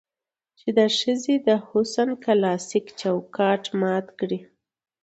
چې 0.59 0.69
د 0.77 0.79
ښځې 0.97 1.35
د 1.47 1.49
حسن 1.67 2.09
کلاسيک 2.25 2.85
چوکاټ 2.99 3.63
مات 3.79 4.05
کړي 4.19 4.39